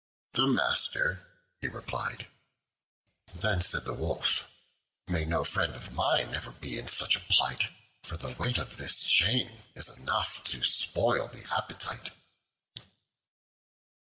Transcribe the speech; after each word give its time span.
"The 0.33 0.47
master," 0.47 1.27
he 1.61 1.67
replied. 1.67 2.25
Then 3.35 3.61
said 3.61 3.85
the 3.85 3.93
Wolf: 3.93 4.49
"May 5.07 5.25
no 5.25 5.43
friend 5.43 5.75
of 5.75 5.93
mine 5.93 6.33
ever 6.33 6.49
be 6.49 6.79
in 6.79 6.87
such 6.87 7.15
a 7.15 7.19
plight; 7.19 7.65
for 8.01 8.17
the 8.17 8.31
weight 8.33 8.57
of 8.57 8.77
this 8.77 9.03
chain 9.03 9.61
is 9.75 9.89
enough 9.89 10.43
to 10.45 10.63
spoil 10.63 11.27
the 11.27 11.43
appetite." 11.55 12.13